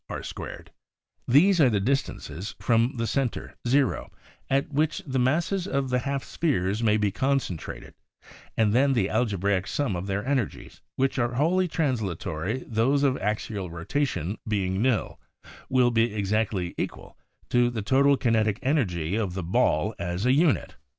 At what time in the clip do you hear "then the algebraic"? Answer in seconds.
8.73-9.67